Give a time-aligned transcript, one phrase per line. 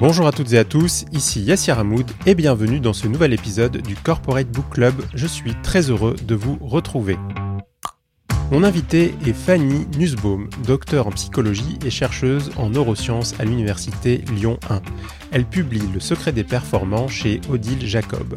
[0.00, 3.82] Bonjour à toutes et à tous, ici Yassir Hamoud et bienvenue dans ce nouvel épisode
[3.82, 4.94] du Corporate Book Club.
[5.12, 7.18] Je suis très heureux de vous retrouver.
[8.50, 14.58] Mon invité est Fanny Nussbaum, docteur en psychologie et chercheuse en neurosciences à l'université Lyon
[14.70, 14.80] 1.
[15.32, 18.36] Elle publie Le secret des performants chez Odile Jacob.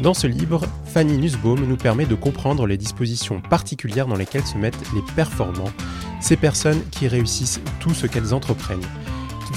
[0.00, 4.58] Dans ce livre, Fanny Nussbaum nous permet de comprendre les dispositions particulières dans lesquelles se
[4.58, 5.72] mettent les performants,
[6.20, 8.84] ces personnes qui réussissent tout ce qu'elles entreprennent.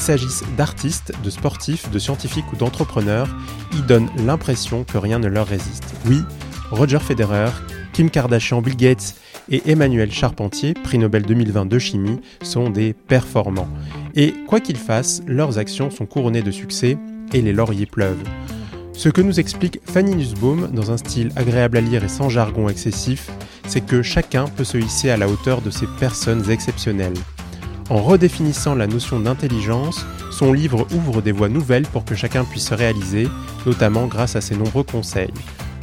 [0.02, 3.30] Qu'il s'agisse d'artistes, de sportifs, de scientifiques ou d'entrepreneurs,
[3.72, 5.94] ils donnent l'impression que rien ne leur résiste.
[6.08, 6.24] Oui,
[6.72, 7.52] Roger Federer,
[7.94, 9.14] Kim Kardashian, Bill Gates
[9.52, 13.70] et Emmanuel Charpentier, prix Nobel 2020 de chimie, sont des performants.
[14.16, 16.98] Et quoi qu'ils fassent, leurs actions sont couronnées de succès
[17.32, 18.24] et les lauriers pleuvent.
[18.94, 22.70] Ce que nous explique Fanny Nussbaum dans un style agréable à lire et sans jargon
[22.70, 23.30] excessif,
[23.68, 27.14] c'est que chacun peut se hisser à la hauteur de ces personnes exceptionnelles.
[27.92, 32.70] En redéfinissant la notion d'intelligence, son livre ouvre des voies nouvelles pour que chacun puisse
[32.70, 33.28] se réaliser,
[33.66, 35.34] notamment grâce à ses nombreux conseils.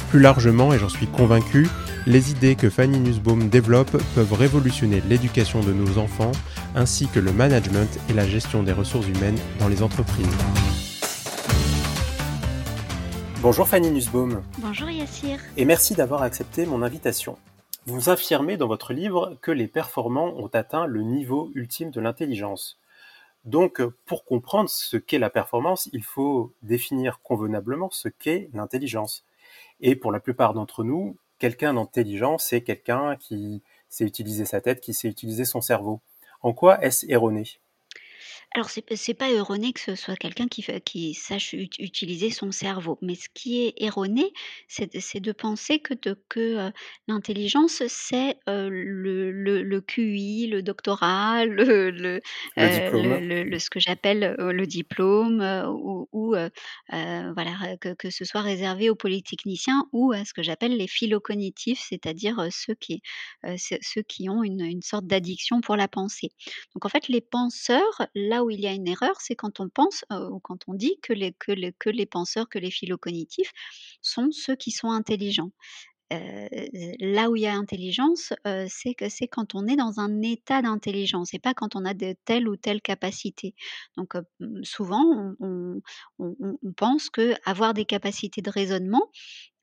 [0.09, 1.67] Plus largement, et j'en suis convaincu,
[2.07, 6.31] les idées que Fanny Nussbaum développe peuvent révolutionner l'éducation de nos enfants,
[6.73, 10.25] ainsi que le management et la gestion des ressources humaines dans les entreprises.
[13.43, 14.41] Bonjour Fanny Nussbaum.
[14.57, 15.37] Bonjour Yassir.
[15.57, 17.37] Et merci d'avoir accepté mon invitation.
[17.89, 22.77] Vous affirmez dans votre livre que les performants ont atteint le niveau ultime de l'intelligence.
[23.45, 29.25] Donc, pour comprendre ce qu'est la performance, il faut définir convenablement ce qu'est l'intelligence.
[29.81, 34.81] Et pour la plupart d'entre nous, quelqu'un d'intelligent, c'est quelqu'un qui sait utiliser sa tête,
[34.81, 35.99] qui sait utiliser son cerveau.
[36.43, 37.45] En quoi est-ce erroné?
[38.55, 42.97] Alors c'est c'est pas erroné que ce soit quelqu'un qui qui sache utiliser son cerveau,
[43.01, 44.33] mais ce qui est erroné,
[44.67, 46.71] c'est de c'est de penser que de que, heu,
[47.07, 52.21] l'intelligence c'est, heu, le le le QI, le doctorat, le le,
[52.57, 56.49] Le le le ce que j'appelle, heu, le diplôme, heu, ou ou, heu
[56.93, 60.87] heu, voilà, que que ce soit réservé aux polytechniciens ou à ce que j'appelle les
[60.87, 63.01] philocognitifs, c'est-à-dire, heu, ceux qui,
[63.45, 66.31] heu, ceux ceux qui ont une une sorte d'addiction pour la pensée.
[66.75, 69.69] Donc en fait, les penseurs, là où il y a une erreur, c'est quand on
[69.69, 73.51] pense, ou quand on dit que les que les que les penseurs, que les philocognitifs
[74.01, 75.51] sont ceux qui sont intelligents.
[76.11, 78.33] Là où il y a intelligence,
[78.67, 81.93] c'est que c'est quand on est dans un état d'intelligence et pas quand on a
[81.93, 83.53] de telle ou telle capacité.
[83.97, 84.13] Donc,
[84.63, 85.81] souvent on
[86.19, 89.11] on pense qu'avoir des capacités de raisonnement,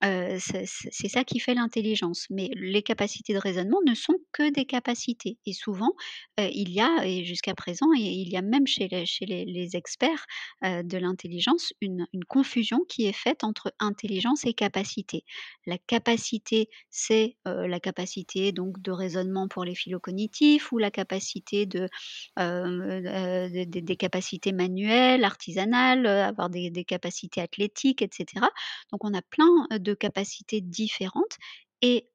[0.02, 5.38] C'est ça qui fait l'intelligence, mais les capacités de raisonnement ne sont que des capacités
[5.46, 5.92] et souvent,
[6.38, 10.26] il y a et jusqu'à présent et il y a même chez les experts,
[10.62, 15.24] de l'intelligence une confusion qui est faite entre intelligence et capacité.
[15.66, 21.88] La capacité, c'est, la capacité donc de raisonnement pour les philocognitifs ou la capacité de,
[22.36, 28.50] des capacités manuelles, artisanales, avoir des des capacités athlétiques et cetera.
[28.92, 31.38] Donc on a plein, capacités différentes
[31.82, 32.09] et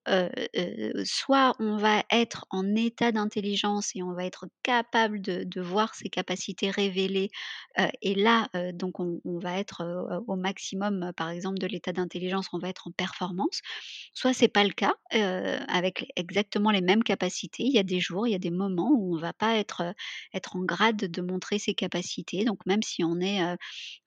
[1.06, 6.10] soit on va être en état d'intelligence et on va être capable de voir ses
[6.10, 7.30] capacités révélées,
[8.02, 9.84] et là, donc on va être,
[10.28, 13.62] au maximum, par exemple, de l'état d'intelligence, on va être en performance.
[14.14, 14.96] Soit c'est pas le cas,
[15.68, 17.64] avec exactement les mêmes capacités.
[17.64, 19.94] Il y a des jours, il y a des moments où on va pas être,
[20.34, 22.44] être en grade de montrer ses capacités.
[22.46, 23.40] Donc même si on est,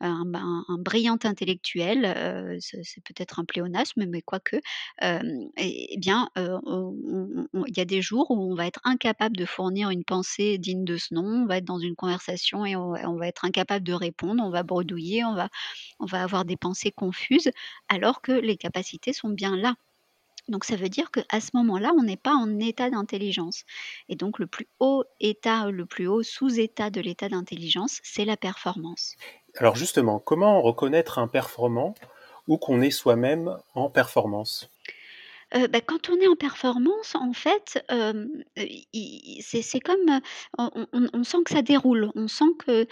[0.01, 4.57] un ben, un brillant intellectuel, c'est peut-être un pléonasme, mais quoique,
[5.57, 6.95] et bien, on
[7.67, 10.85] il y a des jours où on va être incapable de fournir une pensée digne
[10.85, 11.45] de ce nom.
[11.45, 14.51] On va être dans une conversation et on on va être incapable de répondre, on
[14.51, 15.49] va bredouiller, on va
[16.01, 17.51] on va avoir des pensées confuses,
[17.89, 19.75] alors que les capacités sont bien là.
[20.49, 23.65] Donc ça veut dire qu'à ce moment-là, on n'est pas en état d'intelligence
[24.09, 28.37] et donc le plus haut état, le plus haut sous-état de l'état d'intelligence, c'est la
[28.37, 29.15] performance.
[29.57, 31.95] Alors justement, comment reconnaître un performant
[32.47, 34.71] ou qu'on est soi-même en performance?
[35.53, 37.79] Bah, quand on est en performance, en fait,
[39.41, 40.21] c'est comme,
[40.59, 42.11] on sent que ça déroule.
[42.15, 42.87] On sent que,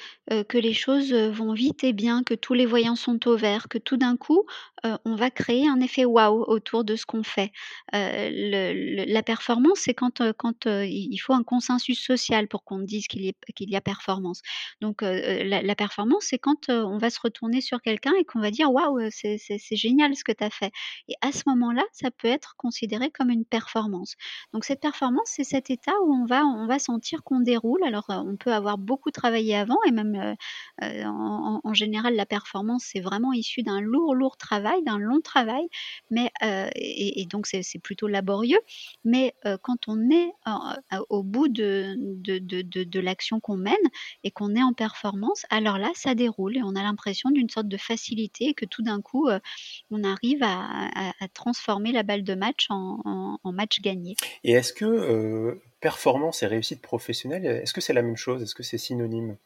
[0.44, 3.78] que les choses, vont vite et bien, que tous les voyants sont au vert, que
[3.78, 4.44] tout d'un coup,
[4.84, 7.52] on va créer un effet waouh autour de ce qu'on fait.
[7.92, 13.32] La performance, c'est quand, quand, il faut un consensus social pour qu'on dise qu'il y
[13.56, 14.40] qu'il y a performance.
[14.80, 18.50] Donc, la la performance, c'est quand, on va se retourner sur quelqu'un et qu'on va
[18.50, 19.38] dire: «Waouh, c'est
[19.76, 20.70] génial ce que tu as fait»
[21.08, 24.14] et à ce moment-là, ça peut être considéré comme une performance.
[24.52, 27.82] Donc cette performance, c'est cet état où on va on va sentir qu'on déroule.
[27.84, 30.34] Alors, heu, on peut avoir beaucoup travaillé avant et même, heu
[30.84, 31.04] heu,
[31.64, 35.68] en général, la performance, c'est vraiment issu d'un lourd, lourd travail, d'un long travail,
[36.10, 36.30] mais
[36.74, 38.60] et donc c'est plutôt laborieux.
[39.04, 40.32] Mais quand on est
[41.08, 43.74] au bout de de de de l'action qu'on mène
[44.24, 47.68] et qu'on est en performance, alors là, ça déroule et on a l'impression d'une sorte
[47.68, 49.28] de facilité et que tout d'un coup,
[49.90, 54.16] on arrive à transformer la balle de match en match gagné.
[54.44, 58.42] Et est-ce que, heu, performance et réussite professionnelle, est-ce que c'est la même chose?
[58.42, 59.36] Est-ce que c'est synonyme?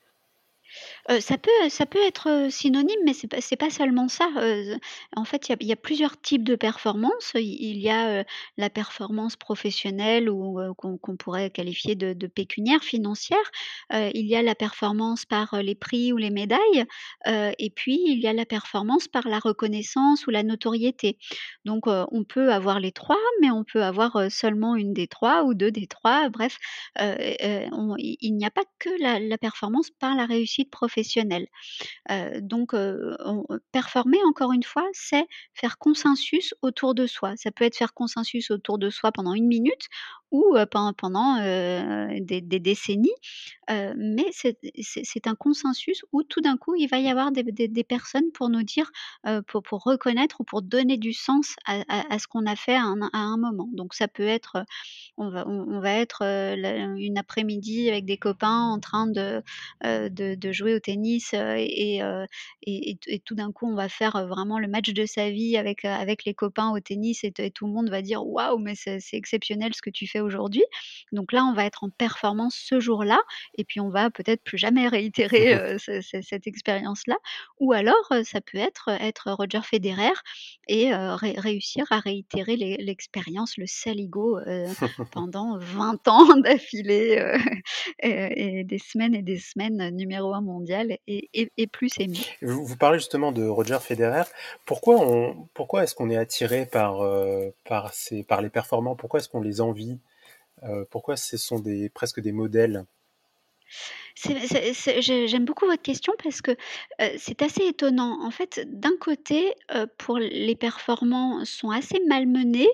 [1.20, 4.28] Ça peut ça peut être, synonyme, mais c'est pas c'est pas seulement ça,
[5.14, 7.32] en fait, il y a plusieurs types de performances.
[7.36, 8.24] Il y a,
[8.56, 13.38] la performance professionnelle ou, qu'on pourrait qualifier de pécuniaire, financière.
[13.92, 16.84] Il y a la performance par, les prix ou les médailles,
[17.26, 21.18] et puis il y a la performance par la reconnaissance ou la notoriété.
[21.64, 25.54] Donc, on peut avoir les 3, mais on peut avoir, seulement 1 des 3 ou
[25.54, 26.58] 2 des 3, bref,
[26.98, 30.95] il n'y a pas que la la performance par la réussite professionnelle.
[32.40, 32.74] Donc
[33.72, 37.34] performer encore une fois, c'est faire consensus autour de soi.
[37.36, 39.88] Ça peut être faire consensus autour de soi pendant 1 minute
[40.32, 41.36] ou pendant,
[42.20, 43.10] des décennies,
[43.68, 48.48] mais c'est un consensus où tout d'un coup, il va y avoir des personnes pour
[48.50, 48.90] nous dire,
[49.48, 51.82] pour pour reconnaître ou pour donner du sens à
[52.14, 53.68] à ce qu'on a fait à un moment.
[53.72, 54.64] Donc ça peut être,
[55.18, 59.42] on va on va être, une après-midi avec des copains en train de,
[59.84, 62.00] de jouer au tennis, et
[62.66, 66.24] et tout d'un coup, on va faire, vraiment le match de sa vie avec, avec
[66.24, 69.74] les copains au tennis et et tout le monde va dire: «Waouh, mais c'est exceptionnel
[69.74, 70.64] ce que tu fais aujourd'hui».
[71.12, 73.18] Donc là, on va être en performance ce jour-là
[73.56, 77.16] et puis on va peut-être plus jamais réitérer, ce ce cette expérience-là.
[77.60, 80.12] Ou alors, heu, ça peut être, être Roger Federer
[80.68, 84.38] et ré réussir à réitérer l'e l'expérience, le Saligo,
[85.12, 87.22] pendant 20 ans d'affilée,
[88.02, 92.18] et et des semaines et des semaines numéro 1 mondial et et et plus ému.
[92.42, 94.24] Vous vous parlez justement de Roger Federer.
[94.64, 97.00] Pourquoi on pourquoi est-ce qu'on est attiré par,
[97.64, 98.96] par ces par les performants?
[98.96, 99.98] Pourquoi est-ce qu'on les envie?
[100.62, 102.84] Heu, pourquoi ce sont des presque des modèles?
[104.18, 108.24] J'aime beaucoup votre question parce que, heu, c'est assez étonnant.
[108.24, 112.68] En fait, d'un côté, heu, pour les performants sont assez malmenés,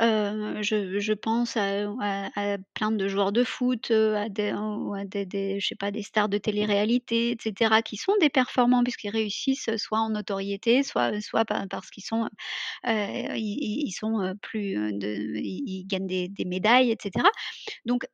[0.00, 4.52] heu, je pense à plein de joueurs de foot, à des
[5.60, 9.70] je sais pas, des stars de télé-réalité et cetera, qui sont des performants puisqu'ils réussissent
[9.76, 12.28] soit en notoriété, soit soit pa parce qu'ils sont,
[12.86, 17.30] ils sont, plus, ils gagnent des médailles et cetera.
[17.86, 18.06] Donc,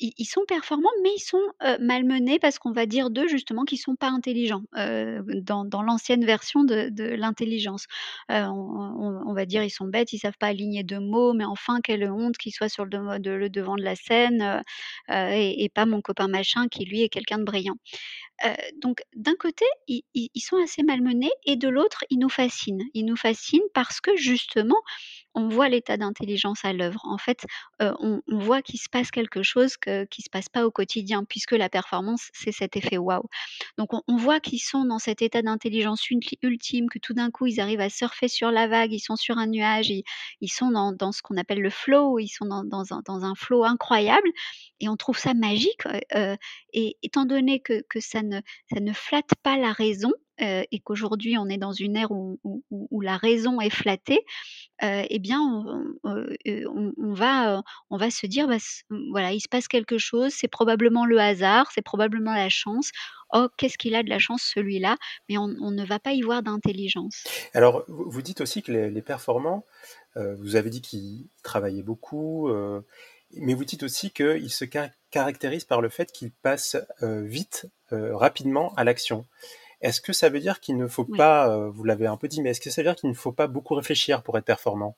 [0.00, 3.78] ils sont performants, mais ils sont, heu, malmenés parce qu'on va dire d'eux justement qu'ils
[3.78, 7.86] sont pas intelligents, dans l'ancienne version de l'intelligence.
[8.28, 12.10] On va dire: «Ils sont bêtes, ils savent pas aligner 2 mots, mais enfin quelle
[12.10, 14.62] honte qu'ils soient sur le dev de le devant de la scène,
[15.08, 17.76] et pas mon copain machin qui lui est quelqu'un de brillant».
[18.80, 22.84] Donc d'un côté, ils sont assez malmenés et de l'autre, ils nous fascinent.
[22.94, 24.80] Ils nous fascinent parce que justement,
[25.34, 27.00] on voit l'état d'intelligence à l'œuvre.
[27.04, 27.44] En fait,
[27.82, 31.24] heu, on voit qu'il se passe quelque chose que qui se passe pas au quotidien
[31.24, 33.24] puisque la performance, c'est cet effet waouh.
[33.78, 37.46] Donc on voit qu'ils sont dans cet état d'intelligence ulti ultime, que tout d'un coup,
[37.46, 41.12] ils arrivent à surfer sur la vague, ils sont sur un nuage, ils sont dans
[41.12, 44.28] ce qu'on appelle le flow, ils sont dans un dans un flow incroyable
[44.80, 46.36] et on trouve ça magique, heu heu
[46.72, 48.40] et étant donné que que ça ne
[48.72, 50.12] ça ne flatte pas la raison,
[50.42, 54.20] heu et qu'aujourd'hui on est dans une ère où la raison est flattée,
[54.82, 59.98] heu et bien on on, va, se dire: «Bah s voilà, il se passe quelque
[59.98, 62.90] chose, c'est probablement le hasard, c'est probablement la chance.
[63.32, 64.96] Oh qu'est-ce qu'il a de la chance celui-là!»
[65.28, 67.24] mais on ne va pas y voir d'intelligence.
[67.54, 69.64] Alors, vous dites aussi que les performants,
[70.16, 72.50] vous avez dit qu'ils travaillaient beaucoup,
[73.36, 78.72] mais vous dites aussi qu'ils se ca caractérisent par le fait qu'ils passent, vite, rapidement
[78.76, 79.26] à l'action.
[79.82, 81.18] Est-ce que ça veut dire qu'il ne faut Oui.
[81.18, 83.14] pas, heu, vous l'avez un peu dit, mais est-ce que ça veut dire qu'il ne
[83.14, 84.96] faut pas beaucoup réfléchir pour être performant?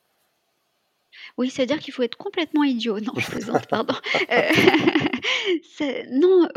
[1.39, 3.01] Oui, c'est-à-dire qu'il faut être complètement idiot.
[3.01, 3.95] Non, je plaisante, pardon.
[5.77, 6.49] C'est non,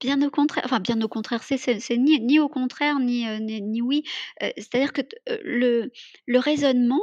[0.00, 3.60] bien au contraire, enfin bien au contraire, c'est ni ni au contraire, ni, heu, ni
[3.62, 4.04] ni oui.
[4.40, 5.02] C'est-à-dire que
[5.44, 5.90] le
[6.26, 7.00] le raisonnement,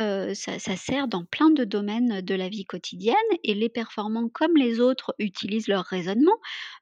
[0.00, 4.56] heu, ça sert dans plein de domaines de la vie quotidienne et les performants comme
[4.56, 6.38] les autres utilisent leur raisonnement.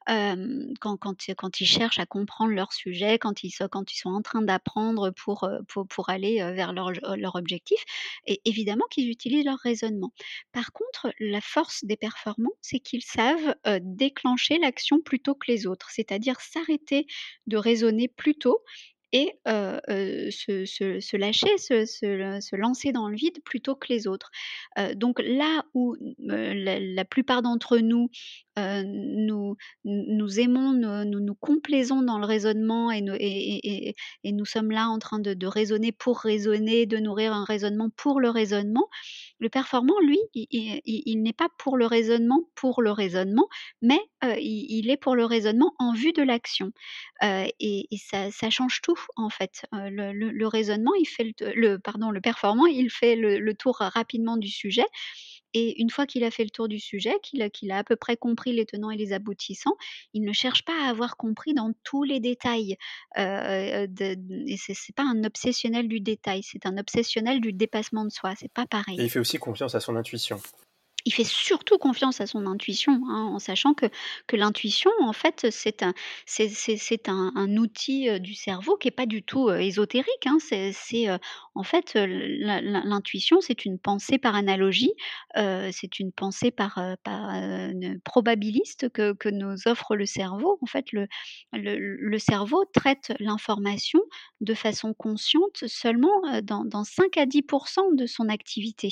[0.08, 5.48] Hem, quand ils cherchent à comprendre leur sujet, quand ils sont en train d'apprendre pour,
[5.88, 7.78] pour aller, vers leur objectif
[8.26, 10.12] et évidemment qu'ils utilisent leur raisonnement.
[10.52, 15.66] Par contre, la force des performants, c'est qu'ils savent, déclencher l'action plus tôt que les
[15.66, 15.90] autres.
[15.90, 17.06] C'est-à-dire s'arrêter
[17.46, 18.62] de raisonner plus tôt
[19.12, 24.30] et se lâcher, se lancer dans le vide plutôt que les autres.
[24.94, 28.10] Donc là où, la plupart d'entre nous,
[28.58, 28.82] heu,
[29.84, 33.02] nous aimons, nous nous complaisons dans le raisonnement et
[34.32, 38.30] nous sommes là en train de raisonner pour raisonner, de nourrir un raisonnement pour le
[38.30, 38.88] raisonnement.
[39.40, 43.48] Le performant, lui, il n'est pas pour le raisonnement pour le raisonnement,
[43.82, 46.72] mais heu, il est pour le raisonnement en vue de l'action.
[47.22, 49.66] Heu et ça change tout en fait.
[49.72, 54.48] Le le raisonnement, il fait le pardon, le performant, il fait le tour rapidement du
[54.48, 54.84] sujet
[55.54, 58.16] et une fois qu'il a fait le tour du sujet, qu'il a à peu près
[58.16, 59.76] compris les tenants et les aboutissants,
[60.14, 62.76] il ne cherche pas à avoir compris dans tous les détails.
[63.18, 64.16] Heu, de
[64.50, 68.34] et c'est c'est pas un obsessionnel du détail, c'est un obsessionnel du dépassement de soi,
[68.38, 68.66] c'est pas
[68.98, 69.06] Et pareil.
[69.06, 70.42] il fait aussi confiance à son intuition.
[71.04, 73.86] Il fait surtout confiance à son intuition, hein, en sachant que
[74.26, 75.94] que l'intuition, en fait, c'est un
[76.26, 79.60] c'est c'est c'est un un outil, heu, du cerveau qui est pas du tout, heu,
[79.62, 80.36] ésotérique, hein.
[80.40, 80.72] C'est
[81.08, 81.18] heu,
[81.58, 84.92] en fait, l'intuition, c'est une pensée par analogie,
[85.34, 86.78] c'est une pensée par,
[88.04, 90.56] probabiliste que nous offre le cerveau.
[90.62, 94.00] En fait, le cerveau traite l'information
[94.40, 97.42] de façon consciente seulement, dans dans 5 à 10
[97.94, 98.90] de son activité.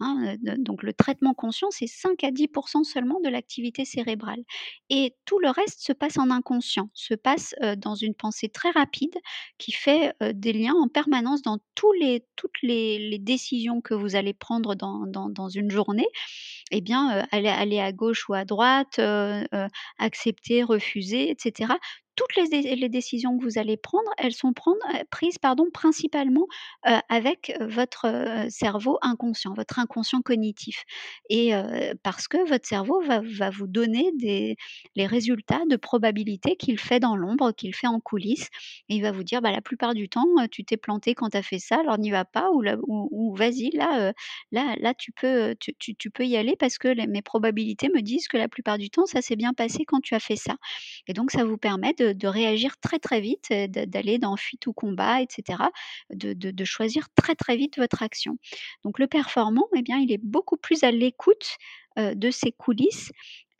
[0.00, 4.40] Hein, donc le traitement conscient, c'est 5 à 10% seulement de l'activité cérébrale
[4.90, 9.14] et tout le reste se passe en inconscient, se passe, dans une pensée très rapide
[9.58, 14.34] qui fait, des liens en permanence dans tous les toutes les décisions que vous allez
[14.34, 16.06] prendre dans une journée
[16.70, 21.78] et bien, heu, aller à gauche ou à droite, heu heu, accepter, refuser et cetera.
[22.18, 24.52] Toutes les dé les décisions que vous allez prendre, elles sont
[24.92, 26.46] heu, prises pardon, principalement,
[26.88, 28.06] heu, avec, heu, votre,
[28.50, 30.82] cerveau inconscient, votre inconscient cognitif.
[31.30, 31.52] Et
[32.02, 34.56] parce que votre cerveau va vous donner des
[34.96, 38.48] les résultats de probabilité qu'il fait dans l'ombre, qu'il fait en coulisses.
[38.88, 41.36] Et il va vous dire: «Bah, la plupart du temps, tu t'es planté quand tu
[41.36, 42.62] as fait ça, alors n'y va pas» ou
[43.10, 44.12] ou «Vas-y là,
[44.52, 48.36] là là tu peux, tu peux y aller parce que mes probabilités me disent que
[48.36, 50.56] la plupart du temps ça s'est bien passé quand tu as fait ça»
[51.06, 54.72] et donc ça vous permet de de réagir très, très vite, d'aller dans fuite ou
[54.72, 55.70] combat et cetera,
[56.10, 58.38] de choisir très, très vite votre action.
[58.84, 61.56] Donc le performant, eh bien, il est beaucoup plus à l'écoute,
[61.98, 63.10] heu, de ses coulisses,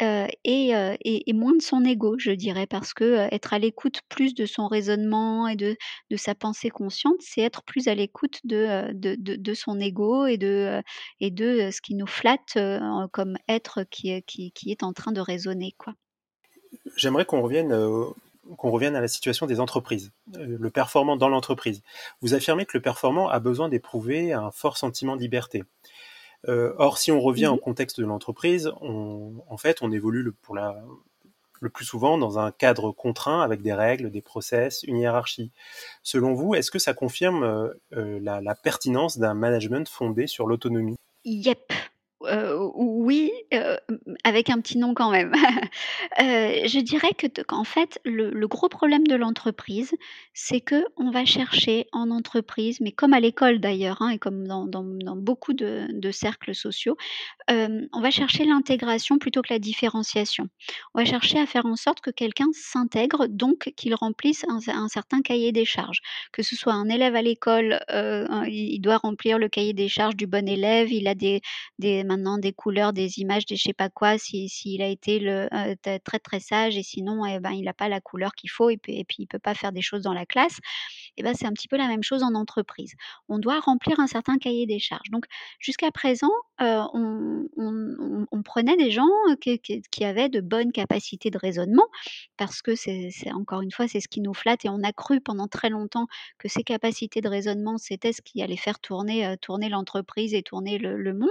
[0.01, 2.67] heu et heu et et moins de son ego, je dirais.
[2.67, 5.77] Parce que, être à l'écoute plus de son raisonnement et de
[6.11, 10.37] de sa pensée consciente, c'est être plus à l'écoute de, de de son ego et
[10.39, 10.83] de,
[11.21, 12.59] et de, ce qui nous flatte,
[13.13, 15.95] comme être qui qui qui est en train de raisonner, quoi.
[16.97, 17.73] J'aimerais qu'on revienne,
[18.57, 21.83] qu'on revienne à la situation des entreprises, heu, le performant dans l'entreprise.
[22.23, 25.65] Vous affirmez que le performant a besoin d'éprouver un fort sentiment de liberté.
[26.49, 27.59] Heu, or, si on revient Mmh au mh.
[27.59, 30.83] contexte de l'entreprise, en fait, on évolue le pour la
[31.61, 35.51] le plus souvent dans un cadre contraint avec des règles, des process, une hiérarchie.
[36.05, 40.97] Selon vous, est-ce que ça confirme, heu, la la pertinence d'un management fondé sur l'autonomie?
[41.25, 41.73] Yep,
[42.25, 45.33] heu, oui, heu, mmh, avec un petit nom quand même.
[45.35, 45.39] Heu,
[46.69, 49.95] je dirais que qu'en fait, le gros problème de l'entreprise,
[50.35, 54.67] c'est qu'on va chercher en entreprise, mais comme à l'école d'ailleurs, hein et comme dans
[55.17, 56.97] beaucoup de cercles sociaux,
[57.49, 60.49] hem, on va chercher l'intégration plutôt que la différenciation.
[60.95, 64.77] On va chercher à faire en sorte que quelqu'un s'intègre, donc qu'il remplisse un cer
[64.77, 66.01] un certain cahier des charges.
[66.33, 70.17] Que ce soit un élève à l'école, un il doit remplir le cahier des charges
[70.17, 71.41] du bon élève, il a des
[72.05, 75.19] maintenant des couleurs, des images, des je sais pas quoi, si s'il a été
[75.83, 78.71] t très, très sage et sinon et ben, il a pas la couleur qu'il faut
[78.71, 80.59] et et puis il peut pas faire des choses dans la classe
[81.19, 82.95] et ben, c'est un petit peu la même chose en entreprise.
[83.29, 85.11] On doit remplir un certain cahier des charges.
[85.11, 85.27] Donc
[85.59, 89.09] jusqu'à présent, on prenait des gens,
[89.91, 91.87] qui avaient de bonnes capacités de raisonnement
[92.37, 95.21] parce que c'est encore une fois, c'est ce qui nous flatte et on a cru
[95.21, 96.07] pendant très longtemps
[96.39, 100.79] que ces capacités de raisonnement, c'était ce qui allait faire tourner, tourner l'entreprise et tourner
[100.79, 101.29] le monde.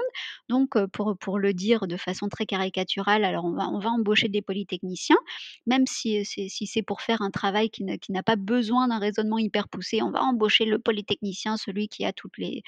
[0.50, 4.28] Donc pour pour le dire de façon très caricaturale, alors on va on va embaucher
[4.28, 5.18] des polytechniciens,
[5.66, 9.38] même si, c'est si c'est pour faire un travail qui n'a pas besoin d'un raisonnement
[9.38, 9.68] hyper
[10.04, 12.64] on va embaucher le polytechnicien, celui qui a toutes les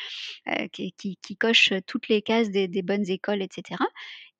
[0.49, 3.85] heu, qui coche, toutes les cases des bonnes écoles et cetera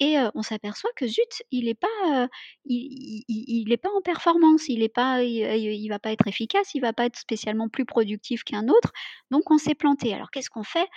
[0.01, 1.87] et heu, on s'aperçoit que zut, il est pas,
[2.25, 2.27] heu,
[2.65, 6.79] il il est pas en performance, il est pas il, va pas être efficace, il
[6.81, 8.91] va pas être spécialement plus productif qu'un autre,
[9.31, 10.13] donc on s'est planté.
[10.13, 10.87] Alors qu'est-ce qu'on fait?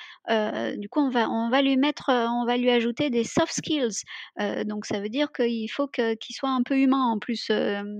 [0.78, 4.02] Du coup, on va on va lui mettre, on va lui ajouter des soft skills,
[4.66, 7.50] donc ça veut dire qu'il faut qu'il soit un peu humain en plus,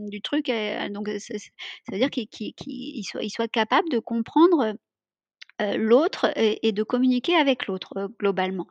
[0.08, 0.50] du truc
[0.90, 1.34] donc ça
[1.92, 4.74] veut dire qu'il soit soit capable de comprendre,
[5.76, 8.66] l'autre et de communiquer avec l'autre, globalement.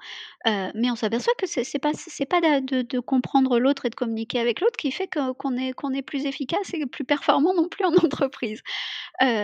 [0.46, 4.62] mais on s'aperçoit que c'est pas c'est pas de comprendre l'autre et de communiquer avec
[4.62, 7.94] l'autre qui fait qu'on est qu'on est plus efficace et plus performant non plus en
[8.06, 8.62] entreprise.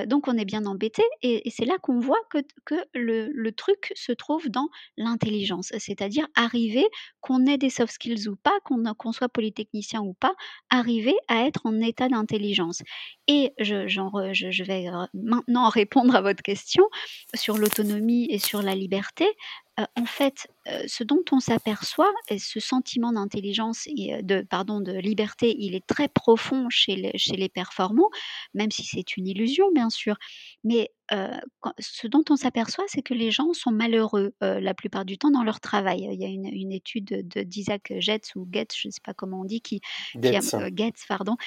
[0.07, 4.11] donc on est bien embêté et c'est là qu'on voit que que le truc se
[4.11, 5.71] trouve dans l'intelligence.
[5.77, 6.87] C'est-à-dire arriver,
[7.21, 10.33] qu'on ait des soft skills ou pas, qu'on qu'on soit polytechnicien ou pas,
[10.69, 12.81] arriver à être en état d'intelligence.
[13.27, 16.83] Et je je vais maintenant répondre à votre question
[17.37, 19.25] sur l'autonomie et sur la liberté.
[19.79, 24.41] Heu, en fait, heu, ce dont on s'aperçoit et ce sentiment d'intelligence et heu, de
[24.41, 28.09] pardon, de liberté, il est très profond chez les chez les performants,
[28.53, 30.15] même si c'est une illusion bien sûr.
[30.63, 30.89] Mais
[31.61, 35.17] quand ce dont on s'aperçoit, c'est que les gens sont malheureux, heu, la plupart du
[35.17, 36.05] temps dans leur travail.
[36.11, 39.13] Il y a une une étude de d'Isaac Getz ou Getz, je ne sais pas
[39.13, 39.79] comment on dit, qui
[40.21, 40.55] qui a Getz.
[40.59, 41.37] heu, Getz pardon,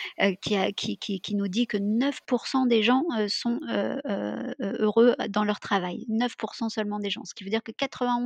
[0.40, 5.14] qui a qui qui qui nous dit que 9% des gens, sont, heu heu heureux
[5.28, 6.06] dans leur travail.
[6.08, 7.25] 9% seulement des gens.
[7.25, 8.19] Ce qui veut dire que 91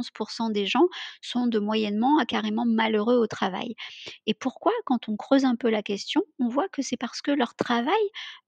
[0.50, 0.86] des gens
[1.22, 3.74] sont de moyennement à carrément malheureux au travail.
[4.26, 4.72] Et pourquoi?
[4.84, 7.94] Quand on creuse un peu la question, on voit que c'est parce que leur travail,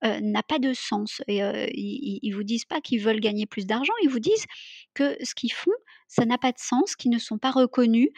[0.02, 1.38] n'a pas de sens et
[1.74, 4.46] ils ils vous disent pas qu'ils veulent gagner plus d'argent, ils vous disent
[4.94, 5.72] que ce qu'ils font,
[6.08, 8.10] ça n'a pas de sens, qu'ils ne sont pas reconnus,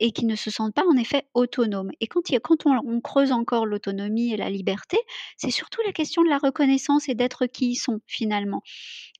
[0.00, 1.90] et qu'ils ne se sentent pas en effet autonomes.
[2.00, 4.98] Et quand on creuse encore l'autonomie et la liberté,
[5.38, 8.62] c'est surtout la question de la reconnaissance et d'être qui ils sont finalement.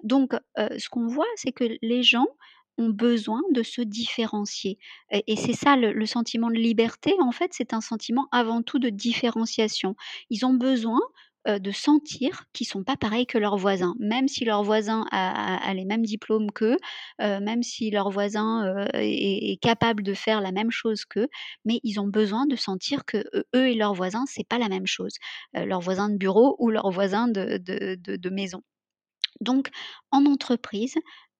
[0.02, 2.26] Donc ce qu'on voit, c'est que les gens
[2.78, 4.78] ont besoin de se différencier
[5.10, 8.88] et c'est ça le sentiment de liberté, en fait, c'est un sentiment avant tout de
[8.90, 9.94] différenciation.
[10.30, 11.00] Ils ont besoin,
[11.48, 15.84] de sentir qu'ils sont pas pareils que leurs voisins, même si leur voisin a les
[15.84, 16.76] mêmes diplômes qu'eux,
[17.18, 21.28] même si leur voisin, est capable de faire la même chose qu'eux,
[21.64, 24.68] mais ils ont besoin de sentir que, heu, eux et leurs voisins, c'est pas la
[24.68, 25.14] même chose.
[25.54, 28.62] Leur voisin de bureau ou leur voisin de de maison.
[29.40, 29.70] Donc
[30.10, 30.94] en entreprise,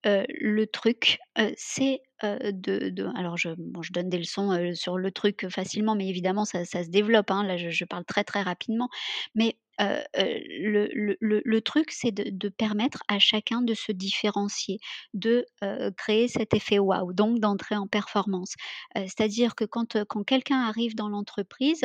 [0.04, 1.18] le truc,
[1.56, 3.50] c'est, de alors je
[3.92, 7.44] donne des leçons, sur le truc facilement, mais évidemment ça ça se développe, hein.
[7.44, 8.88] Là, je je parle très, très rapidement.
[9.34, 9.84] Mais, heu
[10.18, 10.88] heu,
[11.20, 14.78] le truc, c'est de permettre à chacun de se différencier,
[15.14, 18.54] de, heu, créer cet effet waouh, donc d'entrer en performance.
[18.96, 21.82] Heu, c'est-à-dire que quand, quelqu'un arrive dans l'entreprise,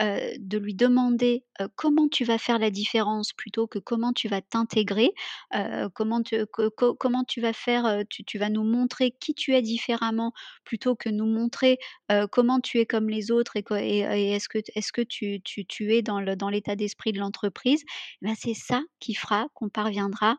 [0.00, 1.44] de lui demander,
[1.76, 5.12] comment tu vas faire la différence plutôt que comment tu vas t'intégrer,
[5.94, 10.32] comment tu vas faire, tu vas nous montrer qui tu es différemment
[10.64, 11.78] plutôt que nous montrer,
[12.30, 14.48] comment tu es comme les autres et est-ce
[14.92, 17.82] que tu es dans l'état d'esprit de l'entreprise,
[18.20, 20.36] bah, c'est ça qui fera qu'on parviendra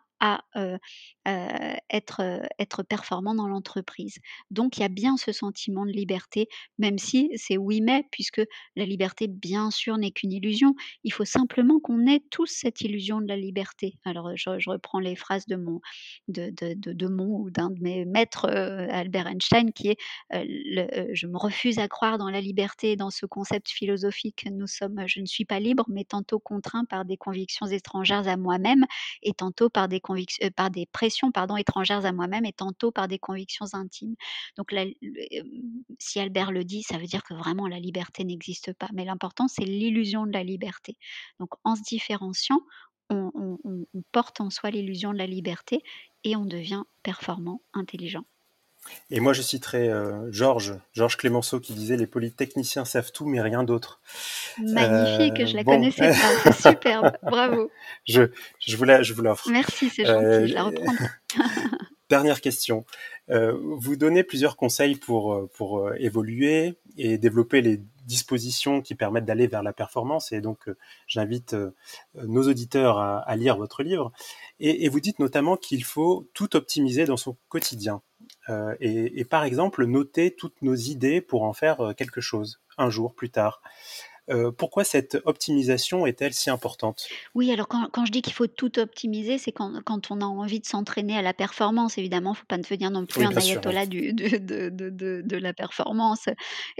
[1.25, 2.21] être,
[2.59, 4.17] être performant dans l'entreprise.
[4.51, 8.41] Donc il y a bien ce sentiment de liberté, même si c'est oui mais, puisque
[8.75, 10.75] la liberté, bien sûr, n'est qu'une illusion.
[11.03, 13.95] Il faut simplement qu'on ait tous cette illusion de la liberté.
[14.05, 15.81] Alors, je reprends les phrases de mon
[16.27, 19.97] de de de mon ou d'un de mes maîtres, Albert Einstein qui est,
[20.31, 24.45] «Je me refuse à croire dans la liberté, dans ce concept philosophique.
[24.51, 28.37] Nous sommes je ne suis pas libre, mais tantôt contraint par des convictions étrangères à
[28.37, 28.85] moi-même
[29.21, 30.12] et tantôt par des convic
[30.43, 34.15] heu, par des pressions, étrangères à moi-même et tantôt par des convictions intimes».
[34.57, 34.73] Donc
[35.31, 35.43] hem,
[35.99, 39.47] si Albert le dit, ça veut dire que vraiment la liberté n'existe pas, mais l'important,
[39.47, 40.97] c'est l'illusion de la liberté.
[41.39, 42.61] Donc en se différenciant,
[43.09, 43.59] on
[44.11, 45.83] porte en soi l'illusion de la liberté
[46.23, 48.25] et on devient performant, intelligent.
[49.11, 53.41] Et moi, je citerai, heu, Georges Georges Clémenceau qui disait: «Les polytechniciens savent tout, mais
[53.41, 53.99] rien d'autre».
[54.57, 57.71] Magnifique, Heu, je la bon, connaissais pas, superbe, bravo.
[58.05, 58.23] je
[58.59, 59.49] je vous la je vous l'offre.
[59.49, 61.05] Merci, c'est gentil, je la reprendrai.
[62.09, 62.85] dernière question,
[63.31, 69.47] heu, vous donnez plusieurs conseils pour, pour, évoluer et développer les dispositions qui permettent d'aller
[69.47, 70.69] vers la performance et donc
[71.07, 71.55] j'invite,
[72.15, 74.11] nos auditeurs à à lire votre livre
[74.59, 78.01] et et vous dites notamment qu'il faut tout optimiser dans son quotidien,
[78.49, 82.89] heu et par exemple, noter toutes nos idées pour en faire, heu, quelque chose, un
[82.89, 83.61] jour plus tard.
[84.29, 87.13] Heu, pourquoi cette optimisation est-elle si importante?
[87.35, 90.25] Oui, alors quand quand je dis qu'il faut tout optimiser, c'est quand quand on a
[90.25, 93.35] envie de s'entraîner à la performance évidemment, il faut pas devenir non plus Oui, un
[93.41, 93.73] sûr, oui.
[93.73, 94.37] ayatollah du de
[94.69, 96.25] de de la performance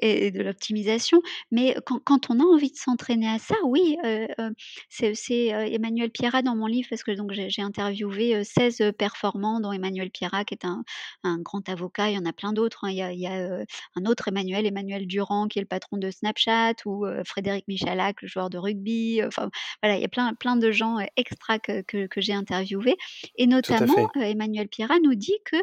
[0.01, 1.21] et de l'optimisation.
[1.51, 4.51] Mais quand quand on a envie de s'entraîner à ça, oui, heu heu,
[4.89, 7.13] c'est heu, Emmanuel Pierrat dans mon livre parce que
[7.49, 10.84] j'ai interviewé, heu, 16 performants dont Emmanuel Pierrat qui est un
[11.23, 12.10] un grand avocat.
[12.12, 12.89] Il y en a plein d'autres, hein.
[12.91, 13.63] Il y a il y a,
[13.95, 18.27] un autre Emmanuel, Emmanuel Durand qui est le patron de Snapchat ou, Frédéric Michalak, le
[18.27, 19.49] joueur de rugby, heu, enfin
[19.81, 22.95] voilà, il y a plein plein de gens, heu, extra que que que j'ai interviewés.
[23.35, 25.57] Et notamment, heu, Emmanuel Pierrat nous dit que,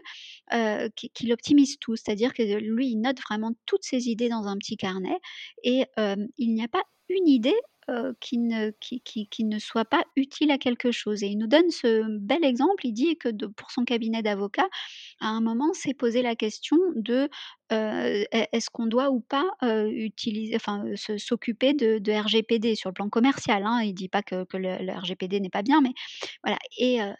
[1.15, 1.97] qu'il optimise tout.
[1.97, 5.19] C'est-à-dire que lui, il note vraiment toutes ses idées dans un petit carnet.
[5.65, 5.85] Et
[6.39, 7.55] il n'y a pas une idée,
[8.21, 11.23] qui, ne, qui, qui, qui, ne soit pas utile à quelque chose.
[11.23, 12.87] Et il nous donne ce bel exemple.
[12.87, 14.69] Il dit que pour son cabinet d'avocat,
[15.21, 17.29] à un moment, s'est posé la question de
[17.73, 20.85] euh, est-ce qu'on doit ou pas euh, utiliser, enfin,
[21.19, 23.63] s'occuper de, RGPD sur le plan commercial.
[23.65, 23.83] Hein.
[23.85, 25.93] Il dit pas que, que le, RGPD n'est pas bien, mais
[26.43, 26.59] voilà.
[26.79, 27.13] Et, euh,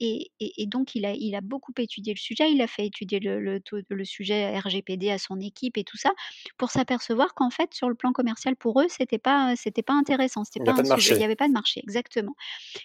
[0.00, 2.52] et, et, donc il a, il a beaucoup étudié le sujet.
[2.52, 6.10] Il a fait étudier le, le, sujet RGPD à son équipe et tout ça
[6.58, 10.44] pour s'apercevoir qu'en fait, sur le plan commercial, pour eux, c'était pas, c'était pas intéressant.
[10.44, 11.14] C'était pas, pas un sujet.
[11.14, 12.34] Il n'y avait pas de marché, exactement.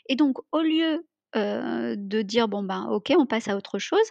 [0.07, 1.05] Et donc, au lieu
[1.37, 4.05] euh, de dire bon ben ok on passe à autre chose,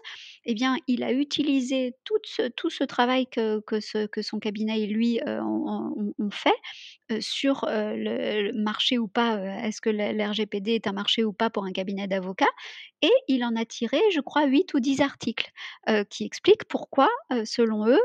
[0.46, 4.38] eh bien il a utilisé tout ce, tout ce travail que, que, ce, que son
[4.38, 6.54] cabinet et lui euh, ont, fait
[7.12, 11.50] euh, sur le, le, marché ou pas, est-ce que l'RGPD est un marché ou pas
[11.50, 12.46] pour un cabinet d'avocats,
[13.02, 15.50] et il en a tiré je crois 8 ou 10 articles
[16.08, 17.10] qui expliquent pourquoi
[17.44, 18.00] selon eux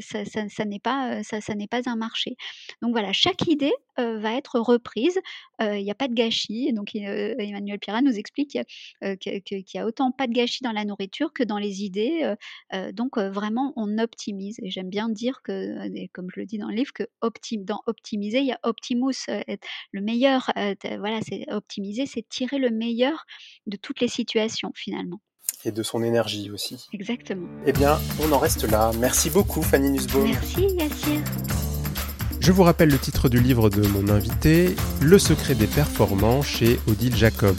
[0.00, 2.36] ça, ça, ça n'est pas, ça, ça n'est pas un marché.
[2.82, 5.18] Donc voilà, chaque idée va être reprise,
[5.60, 8.58] il n'y a pas de gâchis, donc Emmanuel Pira nous explique
[9.20, 12.34] qu'il y a autant pas de gâchis dans la nourriture que dans les idées.
[12.92, 14.56] Donc vraiment, on optimise.
[14.62, 15.76] Et j'aime bien dire que,
[16.12, 19.26] comme je le dis dans le livre, que optim dans optimiser, il y a optimus.
[19.92, 20.50] le meilleur,
[20.98, 23.24] voilà, c'est optimiser, c'est tirer le meilleur
[23.66, 25.20] de toutes les situations finalement
[25.64, 26.88] et de son énergie aussi.
[26.92, 27.46] Exactement.
[27.66, 28.90] Eh bien, on en reste là.
[28.98, 30.24] Merci beaucoup, Fanny Nussbaum.
[30.24, 31.61] Merci, Yassir.
[32.42, 36.80] Je vous rappelle le titre du livre de mon invité, Le secret des performants chez
[36.88, 37.54] Odile Jacob.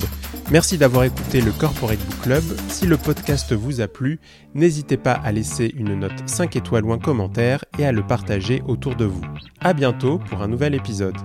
[0.52, 2.44] Merci d'avoir écouté le Corporate Book Club.
[2.68, 4.20] Si le podcast vous a plu,
[4.56, 8.62] n'hésitez pas à laisser une note 5 étoiles ou un commentaire et à le partager
[8.68, 9.24] autour de vous.
[9.62, 11.16] À bientôt pour un nouvel épisode.